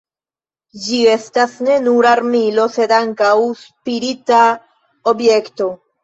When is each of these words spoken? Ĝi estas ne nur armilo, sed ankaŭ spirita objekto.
Ĝi 0.83 0.99
estas 1.15 1.51
ne 1.65 1.75
nur 1.87 2.07
armilo, 2.11 2.65
sed 2.75 2.93
ankaŭ 2.97 3.33
spirita 3.59 4.39
objekto. 5.13 5.69